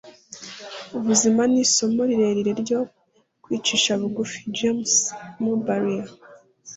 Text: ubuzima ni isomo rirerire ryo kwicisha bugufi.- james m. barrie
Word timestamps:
ubuzima 0.97 1.41
ni 1.51 1.57
isomo 1.65 2.01
rirerire 2.09 2.51
ryo 2.61 2.79
kwicisha 3.43 3.91
bugufi.- 4.01 4.39
james 4.57 4.93
m. 5.41 5.43
barrie 5.65 6.05